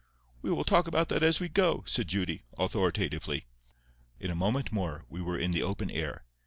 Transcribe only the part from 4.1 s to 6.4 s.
In a moment more we were in the open air.